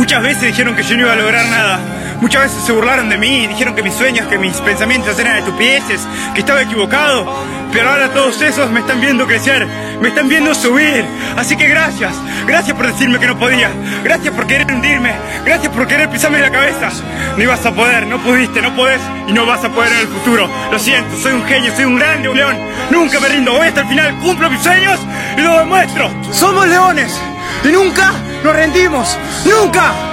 [0.00, 1.78] Muchas veces dijeron que yo no iba a lograr nada.
[2.22, 6.00] Muchas veces se burlaron de mí, dijeron que mis sueños, que mis pensamientos eran estupideces,
[6.32, 7.30] que estaba equivocado.
[7.70, 9.68] Pero ahora todos esos me están viendo crecer,
[10.00, 11.04] me están viendo subir.
[11.36, 12.14] Así que gracias,
[12.46, 13.70] gracias por decirme que no podía,
[14.02, 15.12] gracias por querer hundirme,
[15.44, 16.88] gracias por querer pisarme la cabeza.
[17.36, 20.08] No ibas a poder, no pudiste, no podés y no vas a poder en el
[20.08, 20.48] futuro.
[20.72, 22.56] Lo siento, soy un genio, soy un grande, un león.
[22.90, 24.98] Nunca me rindo, voy hasta el final, cumplo mis sueños
[25.36, 26.10] y lo demuestro.
[26.32, 27.20] Somos leones
[27.64, 30.09] y nunca nos rendimos, nunca.